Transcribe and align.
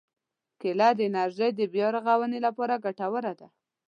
کېله 0.59 0.89
د 0.97 0.99
انرژي 1.09 1.49
د 1.55 1.61
بیا 1.73 1.87
رغونې 1.95 2.39
لپاره 2.47 2.81
ګټوره 2.85 3.33
ده. 3.39 3.47